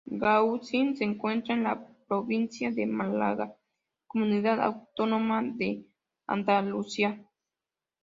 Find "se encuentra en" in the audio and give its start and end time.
0.97-1.61